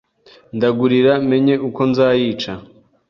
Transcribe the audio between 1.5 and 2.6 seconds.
uko nzayica